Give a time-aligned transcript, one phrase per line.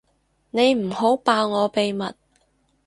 [0.49, 2.05] 你唔好爆我秘密